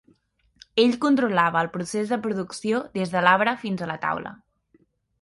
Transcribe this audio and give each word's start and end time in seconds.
Ell 0.83 0.95
controlava 1.03 1.61
el 1.67 1.69
procés 1.77 2.15
de 2.15 2.19
producció 2.25 2.83
des 2.99 3.15
de 3.15 3.25
l'arbre 3.29 3.57
fins 3.67 3.85
a 3.89 3.95
la 3.97 4.03
taula. 4.09 4.37